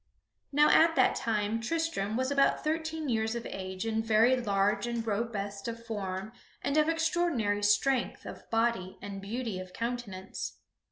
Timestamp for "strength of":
7.61-8.49